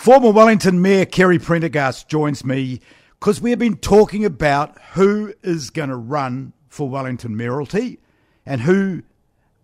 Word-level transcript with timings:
Former 0.00 0.30
Wellington 0.30 0.80
Mayor 0.80 1.04
Kerry 1.04 1.38
Prendergast 1.38 2.08
joins 2.08 2.42
me 2.42 2.80
because 3.18 3.38
we 3.38 3.50
have 3.50 3.58
been 3.58 3.76
talking 3.76 4.24
about 4.24 4.80
who 4.94 5.34
is 5.42 5.68
going 5.68 5.90
to 5.90 5.96
run 5.96 6.54
for 6.70 6.88
Wellington 6.88 7.36
mayoralty 7.36 7.98
and 8.46 8.62
who 8.62 9.02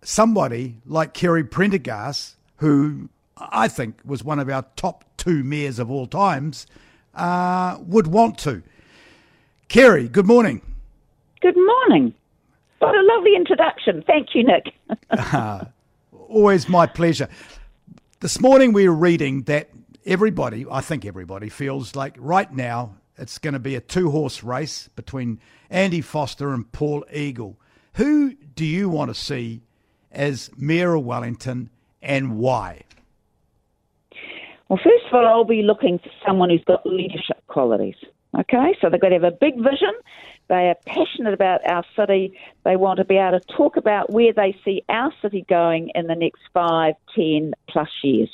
somebody 0.03 0.77
like 0.85 1.15
Kerry 1.15 1.43
Prendergast, 1.43 2.35
who 2.57 3.09
I 3.35 3.67
think 3.67 3.99
was 4.05 4.23
one 4.23 4.37
of 4.37 4.47
our 4.47 4.63
top 4.75 5.05
two 5.17 5.43
mayors 5.43 5.79
of 5.79 5.89
all 5.89 6.05
times, 6.05 6.67
uh, 7.15 7.79
would 7.81 8.05
want 8.05 8.37
to. 8.37 8.61
Kerry, 9.69 10.07
good 10.07 10.27
morning. 10.27 10.61
Good 11.41 11.57
morning. 11.57 12.13
What 12.77 12.93
a 12.93 13.01
lovely 13.01 13.35
introduction. 13.35 14.03
Thank 14.05 14.35
you, 14.35 14.43
Nick. 14.43 14.71
uh, 15.09 15.65
always 16.29 16.69
my 16.69 16.85
pleasure. 16.85 17.27
This 18.19 18.39
morning 18.39 18.71
we 18.71 18.87
were 18.87 18.95
reading 18.95 19.41
that 19.43 19.69
everybody, 20.07 20.65
I 20.71 20.81
think 20.81 21.05
everybody, 21.05 21.49
feels 21.49 21.95
like 21.95 22.15
right 22.17 22.51
now 22.51 22.95
it's 23.17 23.37
going 23.37 23.53
to 23.53 23.59
be 23.59 23.75
a 23.75 23.81
two 23.81 24.09
horse 24.09 24.41
race 24.41 24.89
between 24.95 25.39
Andy 25.69 26.01
Foster 26.01 26.53
and 26.53 26.71
Paul 26.71 27.05
Eagle. 27.11 27.57
Who 27.95 28.33
do 28.55 28.65
you 28.65 28.89
want 28.89 29.13
to 29.13 29.15
see 29.15 29.61
as 30.11 30.49
Mayor 30.57 30.95
of 30.95 31.03
Wellington 31.03 31.69
and 32.01 32.37
why? 32.37 32.83
Well, 34.69 34.79
first 34.83 35.05
of 35.07 35.13
all, 35.13 35.27
I'll 35.27 35.43
be 35.43 35.61
looking 35.61 35.99
for 35.99 36.09
someone 36.25 36.49
who's 36.49 36.63
got 36.63 36.85
leadership 36.85 37.45
qualities. 37.47 37.95
Okay, 38.37 38.75
so 38.81 38.89
they've 38.89 39.01
got 39.01 39.09
to 39.09 39.15
have 39.15 39.23
a 39.23 39.31
big 39.31 39.55
vision. 39.55 39.93
They 40.47 40.69
are 40.69 40.75
passionate 40.85 41.33
about 41.33 41.61
our 41.69 41.83
city. 41.95 42.37
They 42.63 42.75
want 42.75 42.97
to 42.97 43.05
be 43.05 43.17
able 43.17 43.39
to 43.39 43.45
talk 43.55 43.77
about 43.77 44.11
where 44.11 44.31
they 44.31 44.55
see 44.63 44.83
our 44.89 45.11
city 45.21 45.45
going 45.49 45.91
in 45.95 46.07
the 46.07 46.15
next 46.15 46.41
five, 46.53 46.95
ten 47.15 47.53
plus 47.67 47.89
years. 48.03 48.29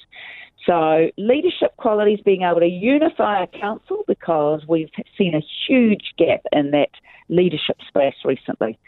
So, 0.66 1.10
leadership 1.18 1.76
qualities, 1.78 2.20
being 2.24 2.44
able 2.44 2.62
to 2.62 2.68
unify 2.68 3.44
a 3.44 3.48
council 3.48 4.04
because 4.08 4.62
we've 4.68 4.90
seen 5.18 5.36
a 5.36 5.42
huge 5.68 6.14
gap 6.18 6.42
in 6.52 6.72
that 6.72 6.92
leadership 7.28 7.78
space 7.88 8.16
recently. 8.24 8.80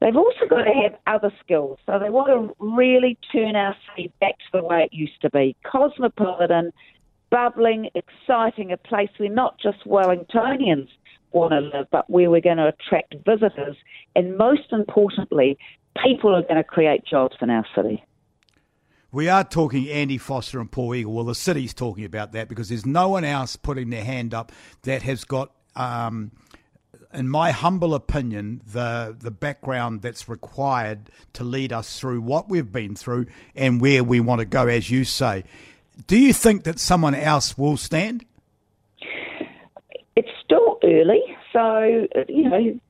They've 0.00 0.16
also 0.16 0.46
got 0.50 0.64
to 0.64 0.72
have 0.72 0.98
other 1.06 1.32
skills. 1.42 1.78
So, 1.86 1.98
they 1.98 2.10
want 2.10 2.28
to 2.28 2.54
really 2.58 3.18
turn 3.32 3.56
our 3.56 3.74
city 3.88 4.12
back 4.20 4.38
to 4.38 4.60
the 4.60 4.64
way 4.64 4.82
it 4.82 4.92
used 4.92 5.20
to 5.22 5.30
be 5.30 5.56
cosmopolitan, 5.64 6.72
bubbling, 7.30 7.88
exciting, 7.94 8.72
a 8.72 8.76
place 8.76 9.10
where 9.16 9.30
not 9.30 9.58
just 9.58 9.86
Wellingtonians 9.86 10.88
want 11.32 11.52
to 11.52 11.60
live, 11.60 11.86
but 11.90 12.08
where 12.10 12.30
we're 12.30 12.42
going 12.42 12.58
to 12.58 12.68
attract 12.68 13.14
visitors. 13.24 13.76
And 14.14 14.36
most 14.36 14.70
importantly, 14.72 15.56
people 16.04 16.34
are 16.34 16.42
going 16.42 16.56
to 16.56 16.64
create 16.64 17.04
jobs 17.06 17.36
in 17.40 17.48
our 17.48 17.64
city. 17.74 18.04
We 19.16 19.30
are 19.30 19.44
talking 19.44 19.88
Andy 19.88 20.18
Foster 20.18 20.60
and 20.60 20.70
Paul 20.70 20.94
Eagle. 20.94 21.14
Well, 21.14 21.24
the 21.24 21.34
city's 21.34 21.72
talking 21.72 22.04
about 22.04 22.32
that 22.32 22.50
because 22.50 22.68
there's 22.68 22.84
no 22.84 23.08
one 23.08 23.24
else 23.24 23.56
putting 23.56 23.88
their 23.88 24.04
hand 24.04 24.34
up 24.34 24.52
that 24.82 25.00
has 25.04 25.24
got, 25.24 25.52
um, 25.74 26.32
in 27.14 27.26
my 27.26 27.50
humble 27.50 27.94
opinion, 27.94 28.60
the 28.70 29.16
the 29.18 29.30
background 29.30 30.02
that's 30.02 30.28
required 30.28 31.08
to 31.32 31.44
lead 31.44 31.72
us 31.72 31.98
through 31.98 32.20
what 32.20 32.50
we've 32.50 32.70
been 32.70 32.94
through 32.94 33.24
and 33.54 33.80
where 33.80 34.04
we 34.04 34.20
want 34.20 34.40
to 34.40 34.44
go, 34.44 34.66
as 34.66 34.90
you 34.90 35.02
say. 35.04 35.44
Do 36.06 36.18
you 36.18 36.34
think 36.34 36.64
that 36.64 36.78
someone 36.78 37.14
else 37.14 37.56
will 37.56 37.78
stand? 37.78 38.26
It's 40.14 40.28
still 40.44 40.78
early, 40.84 41.22
so 41.54 42.06
you 42.28 42.50
know 42.50 42.80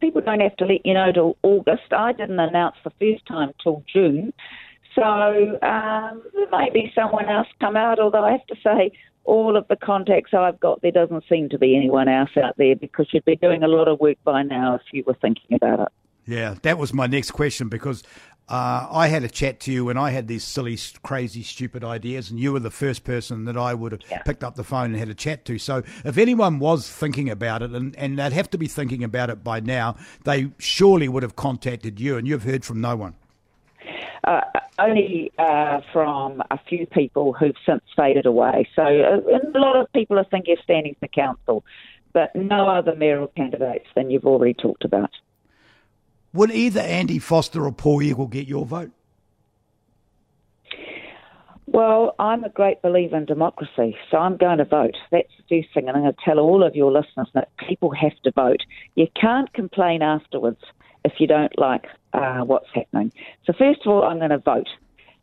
people 0.00 0.22
don't 0.22 0.40
have 0.40 0.56
to 0.56 0.64
let 0.64 0.84
you 0.84 0.94
know 0.94 1.12
till 1.12 1.36
August. 1.44 1.92
I 1.92 2.10
didn't 2.14 2.40
announce 2.40 2.74
the 2.82 2.90
first 2.98 3.24
time 3.26 3.52
till 3.62 3.84
June. 3.86 4.32
So 4.96 5.02
um, 5.02 6.22
there 6.34 6.50
may 6.50 6.70
be 6.72 6.90
someone 6.94 7.28
else 7.28 7.46
come 7.60 7.76
out, 7.76 8.00
although 8.00 8.24
I 8.24 8.32
have 8.32 8.46
to 8.46 8.56
say, 8.64 8.92
all 9.24 9.56
of 9.56 9.68
the 9.68 9.76
contacts 9.76 10.32
I've 10.32 10.58
got, 10.58 10.80
there 10.82 10.92
doesn't 10.92 11.24
seem 11.28 11.48
to 11.50 11.58
be 11.58 11.76
anyone 11.76 12.08
else 12.08 12.30
out 12.42 12.56
there 12.56 12.76
because 12.76 13.08
you'd 13.12 13.24
be 13.24 13.36
doing 13.36 13.62
a 13.62 13.68
lot 13.68 13.88
of 13.88 14.00
work 14.00 14.18
by 14.24 14.42
now 14.42 14.76
if 14.76 14.82
you 14.92 15.04
were 15.06 15.16
thinking 15.20 15.56
about 15.56 15.80
it. 15.80 15.88
Yeah, 16.26 16.54
that 16.62 16.78
was 16.78 16.92
my 16.92 17.06
next 17.06 17.32
question 17.32 17.68
because 17.68 18.02
uh, 18.48 18.86
I 18.90 19.08
had 19.08 19.22
a 19.22 19.28
chat 19.28 19.60
to 19.60 19.72
you 19.72 19.88
and 19.88 19.98
I 19.98 20.10
had 20.10 20.28
these 20.28 20.44
silly, 20.44 20.78
crazy, 21.02 21.42
stupid 21.42 21.84
ideas, 21.84 22.30
and 22.30 22.38
you 22.38 22.52
were 22.52 22.60
the 22.60 22.70
first 22.70 23.04
person 23.04 23.44
that 23.44 23.56
I 23.56 23.74
would 23.74 23.92
have 23.92 24.00
yeah. 24.10 24.22
picked 24.22 24.42
up 24.42 24.54
the 24.54 24.64
phone 24.64 24.86
and 24.86 24.96
had 24.96 25.08
a 25.08 25.14
chat 25.14 25.44
to. 25.46 25.58
So 25.58 25.82
if 26.04 26.16
anyone 26.16 26.58
was 26.58 26.88
thinking 26.88 27.28
about 27.28 27.62
it, 27.62 27.72
and, 27.72 27.94
and 27.96 28.18
they'd 28.18 28.32
have 28.32 28.50
to 28.50 28.58
be 28.58 28.68
thinking 28.68 29.04
about 29.04 29.30
it 29.30 29.44
by 29.44 29.60
now, 29.60 29.96
they 30.24 30.52
surely 30.58 31.08
would 31.08 31.22
have 31.22 31.36
contacted 31.36 32.00
you, 32.00 32.16
and 32.16 32.26
you've 32.26 32.44
heard 32.44 32.64
from 32.64 32.80
no 32.80 32.96
one. 32.96 33.14
Uh, 34.26 34.40
only 34.80 35.30
uh, 35.38 35.80
from 35.92 36.42
a 36.50 36.58
few 36.68 36.84
people 36.86 37.32
who've 37.32 37.54
since 37.64 37.82
faded 37.96 38.26
away. 38.26 38.68
So 38.74 38.82
uh, 38.82 39.20
a 39.54 39.58
lot 39.58 39.76
of 39.76 39.90
people 39.92 40.18
are 40.18 40.24
thinking 40.24 40.54
of 40.54 40.64
standing 40.64 40.96
for 40.98 41.06
council, 41.06 41.64
but 42.12 42.34
no 42.34 42.68
other 42.68 42.96
mayoral 42.96 43.28
candidates 43.28 43.86
than 43.94 44.10
you've 44.10 44.24
already 44.24 44.54
talked 44.54 44.84
about. 44.84 45.10
Would 46.32 46.50
either 46.50 46.80
Andy 46.80 47.20
Foster 47.20 47.64
or 47.64 47.72
Paul 47.72 48.02
Eagle 48.02 48.26
get 48.26 48.48
your 48.48 48.66
vote? 48.66 48.90
Well, 51.66 52.14
I'm 52.18 52.42
a 52.44 52.48
great 52.48 52.80
believer 52.82 53.16
in 53.16 53.26
democracy, 53.26 53.96
so 54.10 54.18
I'm 54.18 54.36
going 54.36 54.58
to 54.58 54.64
vote. 54.64 54.96
That's 55.10 55.28
the 55.48 55.62
first 55.62 55.74
thing, 55.74 55.88
and 55.88 55.96
I'm 55.96 56.02
going 56.02 56.14
to 56.14 56.24
tell 56.24 56.38
all 56.38 56.62
of 56.62 56.74
your 56.74 56.90
listeners 56.90 57.28
that 57.34 57.50
people 57.68 57.90
have 57.92 58.18
to 58.24 58.32
vote. 58.32 58.62
You 58.94 59.08
can't 59.20 59.52
complain 59.52 60.02
afterwards 60.02 60.62
if 61.06 61.14
you 61.20 61.26
don't 61.26 61.56
like 61.58 61.86
uh, 62.12 62.40
what's 62.40 62.68
happening. 62.74 63.12
So, 63.46 63.52
first 63.56 63.80
of 63.86 63.92
all, 63.92 64.02
I'm 64.02 64.18
going 64.18 64.30
to 64.30 64.38
vote. 64.38 64.68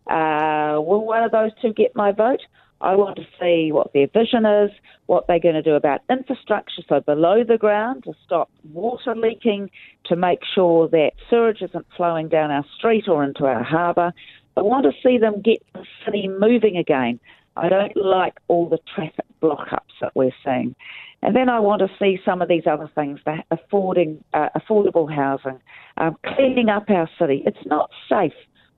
Uh, 0.08 0.82
will 0.82 1.06
one 1.06 1.24
of 1.24 1.32
those 1.32 1.52
two 1.62 1.74
get 1.74 1.96
my 1.96 2.12
vote? 2.12 2.42
I 2.82 2.96
want 2.96 3.18
to 3.18 3.26
see 3.40 3.72
what 3.72 3.94
their 3.94 4.08
vision 4.08 4.46
is, 4.46 4.72
what 5.06 5.28
they're 5.28 5.40
going 5.40 5.56
to 5.56 5.62
do 5.62 5.76
about 5.76 6.02
infrastructure, 6.10 6.82
so 6.88 7.00
below 7.00 7.44
the 7.44 7.58
ground 7.58 8.04
to 8.06 8.14
stop 8.26 8.50
water 8.74 9.16
leaking, 9.16 9.70
to 10.06 10.16
make 10.16 10.40
sure 10.54 10.90
that 10.90 11.12
sewage 11.30 11.62
isn't 11.62 11.86
flowing 11.96 12.28
down 12.28 12.52
our 12.52 12.66
street 12.78 13.08
or 13.08 13.24
into 13.24 13.46
our 13.46 13.64
harbour. 13.64 14.14
I 14.58 14.62
want 14.62 14.86
to 14.86 14.92
see 15.02 15.18
them 15.18 15.42
get 15.42 15.66
the 15.74 15.86
city 16.06 16.28
moving 16.28 16.78
again. 16.78 17.20
I 17.56 17.70
don't 17.70 17.96
like 17.96 18.38
all 18.48 18.68
the 18.68 18.80
traffic 18.94 19.26
block 19.44 19.68
ups 19.74 19.94
that 20.00 20.16
we're 20.16 20.32
seeing. 20.44 20.74
And 21.22 21.36
then 21.36 21.50
I 21.50 21.60
want 21.60 21.82
to 21.82 21.90
see 22.00 22.18
some 22.26 22.42
of 22.42 22.48
these 22.48 22.64
other 22.66 22.90
things, 22.96 23.20
affording 23.52 24.24
uh, 24.34 24.50
affordable 24.58 25.14
housing, 25.14 25.60
um, 25.98 26.16
cleaning 26.26 26.70
up 26.70 26.90
our 26.90 27.10
city. 27.20 27.44
It's 27.46 27.66
not 27.66 27.92
safe. 28.10 28.34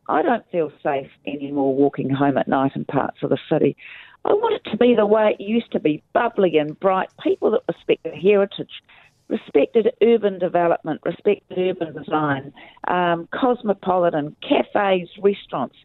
I 0.09 0.23
don't 0.23 0.43
feel 0.51 0.71
safe 0.83 1.09
anymore 1.25 1.75
walking 1.75 2.09
home 2.09 2.37
at 2.37 2.47
night 2.47 2.71
in 2.75 2.83
parts 2.85 3.19
of 3.23 3.29
the 3.29 3.37
city. 3.49 3.77
I 4.25 4.33
want 4.33 4.55
it 4.55 4.69
to 4.71 4.77
be 4.77 4.95
the 4.95 5.05
way 5.05 5.35
it 5.37 5.43
used 5.43 5.71
to 5.71 5.79
be, 5.79 6.03
bubbly 6.13 6.57
and 6.57 6.79
bright, 6.79 7.09
people 7.23 7.51
that 7.51 7.61
respected 7.71 8.15
heritage, 8.15 8.81
respected 9.27 9.91
urban 10.01 10.39
development, 10.39 11.01
respected 11.05 11.57
urban 11.57 11.93
design, 11.93 12.51
um, 12.87 13.27
cosmopolitan, 13.39 14.35
cafes, 14.41 15.09
restaurants, 15.21 15.75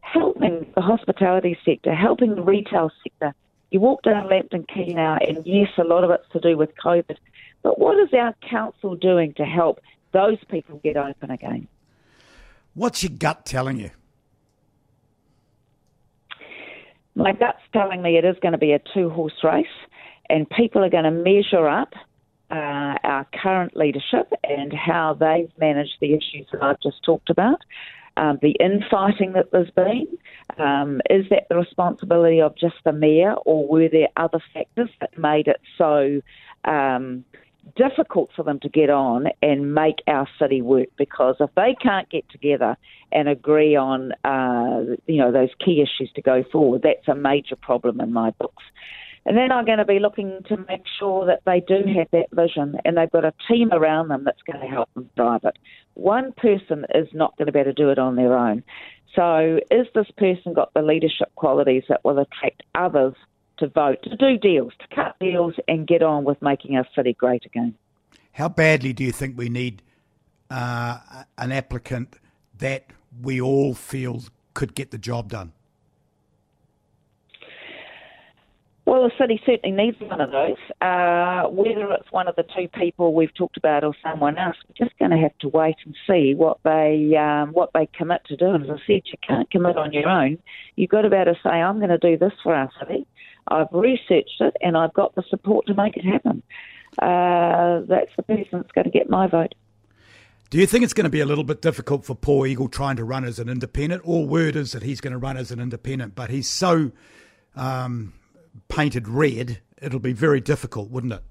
helping 0.00 0.66
the 0.74 0.82
hospitality 0.82 1.56
sector, 1.64 1.94
helping 1.94 2.34
the 2.34 2.42
retail 2.42 2.90
sector, 3.04 3.34
you 3.70 3.80
walk 3.80 4.02
down 4.02 4.28
Lambton 4.28 4.64
Quay 4.72 4.94
now, 4.94 5.16
and 5.16 5.44
yes, 5.44 5.68
a 5.78 5.84
lot 5.84 6.04
of 6.04 6.10
it's 6.10 6.28
to 6.32 6.40
do 6.40 6.56
with 6.56 6.70
COVID. 6.82 7.16
But 7.62 7.78
what 7.78 7.98
is 7.98 8.08
our 8.12 8.34
council 8.48 8.94
doing 8.94 9.34
to 9.34 9.44
help 9.44 9.80
those 10.12 10.38
people 10.50 10.80
get 10.84 10.96
open 10.96 11.30
again? 11.30 11.66
What's 12.74 13.02
your 13.02 13.12
gut 13.18 13.44
telling 13.44 13.78
you? 13.78 13.90
My 17.14 17.32
gut's 17.32 17.62
telling 17.72 18.02
me 18.02 18.18
it 18.18 18.24
is 18.24 18.36
going 18.42 18.52
to 18.52 18.58
be 18.58 18.72
a 18.72 18.80
two 18.94 19.08
horse 19.10 19.42
race, 19.42 19.66
and 20.28 20.48
people 20.50 20.84
are 20.84 20.90
going 20.90 21.04
to 21.04 21.10
measure 21.10 21.66
up 21.66 21.94
uh, 22.50 22.98
our 23.02 23.26
current 23.42 23.76
leadership 23.76 24.32
and 24.44 24.72
how 24.72 25.14
they've 25.14 25.50
managed 25.58 25.96
the 26.00 26.12
issues 26.12 26.46
that 26.52 26.62
I've 26.62 26.80
just 26.80 27.02
talked 27.02 27.30
about 27.30 27.60
um, 28.16 28.38
the 28.42 28.56
infighting 28.60 29.32
that 29.32 29.50
there's 29.52 29.70
been. 29.70 30.06
Um, 30.58 31.00
is 31.10 31.26
that 31.30 31.46
the 31.48 31.56
responsibility 31.56 32.40
of 32.40 32.56
just 32.56 32.76
the 32.84 32.92
mayor, 32.92 33.34
or 33.34 33.66
were 33.66 33.88
there 33.88 34.08
other 34.16 34.40
factors 34.54 34.90
that 35.00 35.18
made 35.18 35.48
it 35.48 35.60
so 35.76 36.22
um, 36.64 37.24
difficult 37.76 38.30
for 38.34 38.42
them 38.42 38.60
to 38.60 38.68
get 38.68 38.88
on 38.88 39.26
and 39.42 39.74
make 39.74 39.96
our 40.06 40.28
city 40.38 40.62
work? 40.62 40.88
Because 40.96 41.36
if 41.40 41.50
they 41.56 41.76
can't 41.80 42.08
get 42.08 42.28
together 42.30 42.76
and 43.12 43.28
agree 43.28 43.76
on, 43.76 44.12
uh, 44.24 44.96
you 45.06 45.18
know, 45.18 45.32
those 45.32 45.50
key 45.64 45.82
issues 45.82 46.10
to 46.14 46.22
go 46.22 46.44
forward, 46.50 46.82
that's 46.82 47.08
a 47.08 47.14
major 47.14 47.56
problem 47.56 48.00
in 48.00 48.12
my 48.12 48.30
books. 48.30 48.62
And 49.26 49.36
then 49.36 49.50
I'm 49.50 49.64
going 49.64 49.78
to 49.78 49.84
be 49.84 49.98
looking 49.98 50.40
to 50.48 50.56
make 50.68 50.84
sure 51.00 51.26
that 51.26 51.40
they 51.44 51.58
do 51.58 51.82
have 51.98 52.06
that 52.12 52.28
vision 52.32 52.76
and 52.84 52.96
they've 52.96 53.10
got 53.10 53.24
a 53.24 53.34
team 53.48 53.70
around 53.72 54.06
them 54.08 54.22
that's 54.24 54.40
going 54.42 54.60
to 54.60 54.66
help 54.66 54.88
them 54.94 55.10
drive 55.16 55.40
it. 55.42 55.58
One 55.94 56.32
person 56.32 56.86
is 56.94 57.08
not 57.12 57.36
going 57.36 57.46
to 57.46 57.52
be 57.52 57.58
able 57.58 57.72
to 57.72 57.74
do 57.74 57.90
it 57.90 57.98
on 57.98 58.14
their 58.14 58.38
own. 58.38 58.62
So, 59.16 59.58
is 59.70 59.86
this 59.94 60.06
person 60.16 60.52
got 60.52 60.72
the 60.74 60.82
leadership 60.82 61.34
qualities 61.34 61.84
that 61.88 62.04
will 62.04 62.18
attract 62.18 62.62
others 62.76 63.14
to 63.58 63.68
vote, 63.68 63.98
to 64.04 64.16
do 64.16 64.38
deals, 64.38 64.72
to 64.78 64.94
cut 64.94 65.16
deals, 65.18 65.54
and 65.66 65.88
get 65.88 66.02
on 66.02 66.24
with 66.24 66.40
making 66.40 66.76
our 66.76 66.86
city 66.94 67.14
great 67.14 67.44
again? 67.46 67.74
How 68.32 68.48
badly 68.48 68.92
do 68.92 69.02
you 69.02 69.12
think 69.12 69.36
we 69.36 69.48
need 69.48 69.82
uh, 70.50 70.98
an 71.38 71.50
applicant 71.50 72.18
that 72.58 72.86
we 73.20 73.40
all 73.40 73.74
feel 73.74 74.22
could 74.54 74.74
get 74.74 74.90
the 74.90 74.98
job 74.98 75.30
done? 75.30 75.52
Well, 78.86 79.02
the 79.02 79.10
city 79.18 79.42
certainly 79.44 79.76
needs 79.76 80.00
one 80.00 80.20
of 80.20 80.30
those. 80.30 80.56
Uh, 80.80 81.48
whether 81.48 81.90
it's 81.92 82.10
one 82.12 82.28
of 82.28 82.36
the 82.36 82.44
two 82.44 82.68
people 82.68 83.12
we've 83.12 83.34
talked 83.34 83.56
about 83.56 83.82
or 83.82 83.94
someone 84.00 84.38
else, 84.38 84.56
we're 84.68 84.86
just 84.86 84.96
going 84.98 85.10
to 85.10 85.16
have 85.18 85.36
to 85.38 85.48
wait 85.48 85.74
and 85.84 85.96
see 86.06 86.34
what 86.36 86.58
they 86.62 87.16
um, 87.16 87.52
what 87.52 87.70
they 87.74 87.88
commit 87.98 88.24
to 88.26 88.36
do. 88.36 88.46
And 88.46 88.62
as 88.62 88.70
I 88.70 88.78
said, 88.86 89.02
you 89.06 89.18
can't 89.26 89.50
commit 89.50 89.76
on 89.76 89.92
your 89.92 90.08
own. 90.08 90.38
You've 90.76 90.90
got 90.90 91.02
to 91.02 91.10
be 91.10 91.16
able 91.16 91.34
to 91.34 91.40
say, 91.42 91.50
"I'm 91.50 91.78
going 91.78 91.90
to 91.90 91.98
do 91.98 92.16
this 92.16 92.32
for 92.44 92.54
our 92.54 92.70
city." 92.78 93.06
I've 93.48 93.68
researched 93.72 94.40
it 94.40 94.56
and 94.60 94.76
I've 94.76 94.92
got 94.92 95.14
the 95.14 95.22
support 95.28 95.66
to 95.66 95.74
make 95.74 95.96
it 95.96 96.04
happen. 96.04 96.42
Uh, 96.98 97.82
that's 97.88 98.10
the 98.16 98.22
person 98.22 98.48
that's 98.52 98.72
going 98.72 98.84
to 98.84 98.90
get 98.90 99.08
my 99.08 99.26
vote. 99.26 99.54
Do 100.50 100.58
you 100.58 100.66
think 100.66 100.84
it's 100.84 100.92
going 100.92 101.04
to 101.04 101.10
be 101.10 101.20
a 101.20 101.26
little 101.26 101.44
bit 101.44 101.60
difficult 101.60 102.04
for 102.04 102.14
Paul 102.14 102.46
Eagle 102.46 102.68
trying 102.68 102.96
to 102.96 103.04
run 103.04 103.24
as 103.24 103.38
an 103.38 103.48
independent? 103.48 104.02
All 104.04 104.26
word 104.26 104.56
is 104.56 104.72
that 104.72 104.82
he's 104.82 105.00
going 105.00 105.12
to 105.12 105.18
run 105.18 105.36
as 105.36 105.50
an 105.50 105.60
independent, 105.60 106.14
but 106.14 106.30
he's 106.30 106.48
so 106.48 106.92
um, 107.56 108.12
painted 108.68 109.08
red, 109.08 109.60
it'll 109.80 110.00
be 110.00 110.12
very 110.12 110.40
difficult, 110.40 110.90
wouldn't 110.90 111.12
it? 111.12 111.22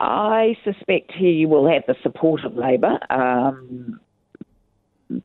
I 0.00 0.56
suspect 0.62 1.12
he 1.12 1.44
will 1.44 1.68
have 1.68 1.82
the 1.88 1.96
support 2.02 2.44
of 2.44 2.54
Labour, 2.54 2.98
um, 3.10 4.00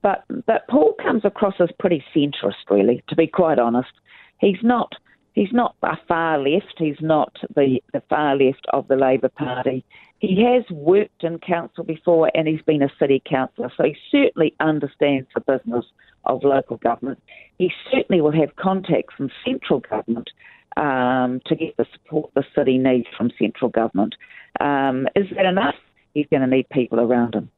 but 0.02 0.24
but 0.48 0.68
Paul 0.68 0.96
comes 1.04 1.24
across 1.26 1.54
as 1.60 1.70
pretty 1.80 2.04
centrist, 2.16 2.70
really. 2.70 3.04
To 3.10 3.16
be 3.16 3.28
quite 3.28 3.60
honest, 3.60 3.92
he's 4.40 4.64
not 4.64 4.94
he's 5.34 5.52
not 5.52 5.76
a 5.84 5.98
far 6.08 6.38
left. 6.40 6.76
He's 6.78 7.02
not 7.02 7.36
the, 7.56 7.82
the 7.92 8.02
far 8.10 8.36
left 8.36 8.66
of 8.72 8.88
the 8.88 8.96
Labour 8.96 9.30
Party. 9.30 9.84
He 10.20 10.44
has 10.44 10.64
worked 10.72 11.24
in 11.24 11.40
council 11.40 11.84
before 11.84 12.32
and 12.34 12.48
he's 12.48 12.62
been 12.62 12.82
a 12.82 12.92
city 12.98 13.22
councillor, 13.26 13.72
so 13.76 13.84
he 13.84 13.98
certainly 14.10 14.56
understands 14.60 15.28
the 15.36 15.42
business 15.42 15.86
of 16.24 16.44
local 16.44 16.78
government. 16.78 17.22
He 17.58 17.72
certainly 17.92 18.22
will 18.22 18.32
have 18.32 18.56
contacts 18.56 19.14
from 19.16 19.30
central 19.46 19.82
government 19.82 20.30
um, 20.78 21.42
to 21.48 21.56
get 21.56 21.76
the 21.78 21.86
support 21.92 22.32
the 22.34 22.46
city 22.56 22.78
needs 22.78 23.08
from 23.18 23.32
central 23.38 23.70
government. 23.70 24.16
Um, 24.62 25.08
is 25.16 25.28
that 25.36 25.46
enough? 25.46 25.76
He's 26.14 26.28
going 26.30 26.42
to 26.42 26.48
need 26.48 26.70
people 26.70 27.00
around 27.00 27.36
him. 27.36 27.50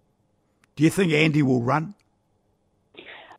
Do 0.75 0.83
you 0.83 0.89
think 0.89 1.13
Andy 1.13 1.41
will 1.41 1.61
run? 1.61 1.93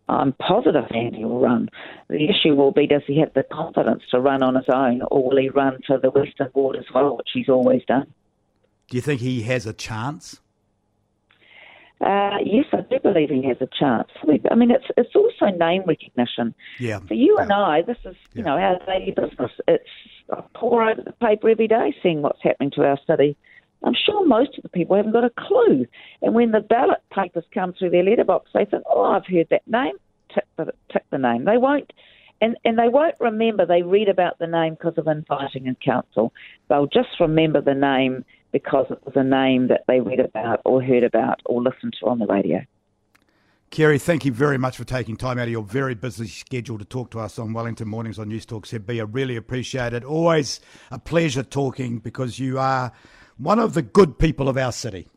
I'm 0.08 0.32
positive 0.34 0.84
Andy 0.94 1.24
will 1.24 1.40
run. 1.40 1.68
The 2.08 2.28
issue 2.28 2.54
will 2.54 2.70
be 2.70 2.86
does 2.86 3.02
he 3.06 3.18
have 3.20 3.34
the 3.34 3.42
confidence 3.42 4.02
to 4.12 4.20
run 4.20 4.42
on 4.42 4.54
his 4.54 4.66
own, 4.68 5.02
or 5.10 5.28
will 5.28 5.36
he 5.36 5.48
run 5.48 5.80
for 5.86 5.98
the 5.98 6.10
Western 6.10 6.50
Ward 6.54 6.76
as 6.76 6.84
well, 6.94 7.16
which 7.16 7.30
he's 7.34 7.48
always 7.48 7.82
done? 7.86 8.12
Do 8.88 8.96
you 8.96 9.00
think 9.00 9.20
he 9.20 9.42
has 9.42 9.66
a 9.66 9.72
chance? 9.72 10.40
Uh, 12.00 12.36
yes, 12.44 12.66
I 12.72 12.82
do 12.82 12.98
believe 13.02 13.30
he 13.30 13.42
has 13.48 13.56
a 13.60 13.68
chance. 13.78 14.08
I 14.50 14.54
mean, 14.54 14.70
it's 14.70 14.84
it's 14.96 15.16
also 15.16 15.46
name 15.56 15.82
recognition. 15.86 16.54
Yeah. 16.78 17.00
For 17.00 17.14
you 17.14 17.36
yeah. 17.36 17.44
and 17.44 17.52
I, 17.52 17.82
this 17.82 17.96
is 18.04 18.14
you 18.34 18.42
yeah. 18.42 18.42
know 18.42 18.58
our 18.58 18.78
daily 18.86 19.12
business. 19.12 19.50
It's 19.66 19.88
I 20.30 20.42
pore 20.54 20.88
over 20.88 21.00
the 21.00 21.12
paper 21.12 21.48
every 21.48 21.68
day, 21.68 21.94
seeing 22.02 22.20
what's 22.20 22.42
happening 22.42 22.70
to 22.72 22.84
our 22.84 22.98
city. 23.06 23.36
I'm 23.82 23.94
sure 23.94 24.26
most 24.26 24.56
of 24.56 24.62
the 24.62 24.68
people 24.68 24.96
haven't 24.96 25.12
got 25.12 25.24
a 25.24 25.30
clue. 25.30 25.86
And 26.22 26.34
when 26.34 26.50
the 26.50 26.60
ballot 26.60 27.02
papers 27.12 27.44
come 27.52 27.72
through 27.72 27.90
their 27.90 28.02
letterbox, 28.02 28.50
they 28.52 28.64
think, 28.64 28.82
"Oh, 28.86 29.04
I've 29.04 29.26
heard 29.26 29.48
that 29.50 29.66
name. 29.66 29.96
Tick 30.34 30.44
the 30.56 30.72
tick 30.90 31.04
the 31.10 31.18
name." 31.18 31.44
They 31.44 31.58
won't, 31.58 31.92
and 32.40 32.56
and 32.64 32.78
they 32.78 32.88
won't 32.88 33.16
remember. 33.20 33.66
They 33.66 33.82
read 33.82 34.08
about 34.08 34.38
the 34.38 34.46
name 34.46 34.74
because 34.74 34.98
of 34.98 35.06
inviting 35.06 35.66
in 35.66 35.76
council. 35.76 36.32
They'll 36.68 36.86
just 36.86 37.20
remember 37.20 37.60
the 37.60 37.74
name 37.74 38.24
because 38.52 38.86
it 38.90 39.04
was 39.04 39.14
a 39.16 39.24
name 39.24 39.68
that 39.68 39.84
they 39.86 40.00
read 40.00 40.20
about 40.20 40.62
or 40.64 40.82
heard 40.82 41.04
about 41.04 41.40
or 41.44 41.62
listened 41.62 41.94
to 42.00 42.06
on 42.06 42.18
the 42.18 42.26
radio. 42.26 42.64
Kerry, 43.70 43.98
thank 43.98 44.24
you 44.24 44.32
very 44.32 44.56
much 44.56 44.76
for 44.76 44.84
taking 44.84 45.16
time 45.16 45.38
out 45.38 45.42
of 45.44 45.50
your 45.50 45.62
very 45.62 45.94
busy 45.94 46.28
schedule 46.28 46.78
to 46.78 46.84
talk 46.84 47.10
to 47.10 47.18
us 47.18 47.38
on 47.38 47.52
Wellington 47.52 47.88
Mornings 47.88 48.18
on 48.18 48.28
News 48.28 48.46
Talk 48.46 48.64
ZB. 48.66 49.00
I 49.00 49.02
really 49.02 49.36
appreciate 49.36 49.92
it. 49.92 50.04
Always 50.04 50.60
a 50.90 50.98
pleasure 50.98 51.42
talking 51.42 51.98
because 51.98 52.38
you 52.38 52.58
are 52.58 52.92
one 53.38 53.58
of 53.58 53.74
the 53.74 53.82
good 53.82 54.18
people 54.18 54.48
of 54.48 54.56
our 54.56 54.72
city. 54.72 55.08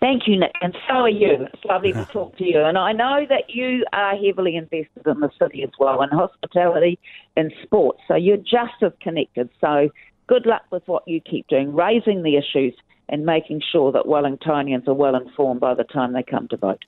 Thank 0.00 0.22
you, 0.26 0.38
Nick, 0.38 0.52
and 0.62 0.74
so 0.88 0.94
are 0.94 1.08
you. 1.10 1.46
It's 1.52 1.64
lovely 1.64 1.92
to 1.92 2.04
talk 2.12 2.36
to 2.38 2.44
you. 2.44 2.60
And 2.62 2.78
I 2.78 2.92
know 2.92 3.26
that 3.28 3.50
you 3.50 3.84
are 3.92 4.16
heavily 4.16 4.56
invested 4.56 5.06
in 5.06 5.20
the 5.20 5.30
city 5.38 5.62
as 5.62 5.70
well, 5.78 6.00
in 6.02 6.08
hospitality 6.08 6.98
and 7.36 7.52
sports. 7.62 8.00
So 8.08 8.14
you're 8.14 8.38
just 8.38 8.82
as 8.82 8.92
connected. 9.02 9.50
So 9.60 9.90
good 10.26 10.46
luck 10.46 10.62
with 10.70 10.84
what 10.86 11.06
you 11.06 11.20
keep 11.20 11.46
doing, 11.48 11.74
raising 11.74 12.22
the 12.22 12.36
issues 12.36 12.74
and 13.10 13.26
making 13.26 13.60
sure 13.70 13.92
that 13.92 14.06
Wellingtonians 14.06 14.88
are 14.88 14.94
well 14.94 15.16
informed 15.16 15.60
by 15.60 15.74
the 15.74 15.84
time 15.84 16.14
they 16.14 16.22
come 16.22 16.48
to 16.48 16.56
vote. 16.56 16.82